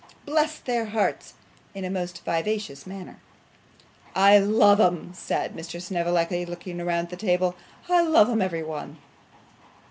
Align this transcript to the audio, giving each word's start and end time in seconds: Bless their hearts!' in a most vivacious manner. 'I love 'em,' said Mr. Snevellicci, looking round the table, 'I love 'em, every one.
Bless 0.25 0.57
their 0.57 0.85
hearts!' 0.85 1.35
in 1.75 1.85
a 1.85 1.89
most 1.91 2.25
vivacious 2.25 2.87
manner. 2.87 3.19
'I 4.15 4.39
love 4.39 4.79
'em,' 4.79 5.11
said 5.13 5.55
Mr. 5.55 5.79
Snevellicci, 5.79 6.43
looking 6.43 6.83
round 6.83 7.09
the 7.09 7.15
table, 7.15 7.53
'I 7.87 8.07
love 8.07 8.27
'em, 8.27 8.41
every 8.41 8.63
one. 8.63 8.97